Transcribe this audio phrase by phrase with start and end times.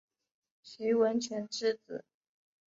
[0.63, 2.03] 徐文铨之子。